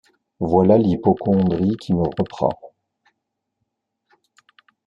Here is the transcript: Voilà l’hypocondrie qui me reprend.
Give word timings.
Voilà 0.39 0.79
l’hypocondrie 0.79 1.77
qui 1.77 1.93
me 1.93 2.01
reprend. 2.01 2.73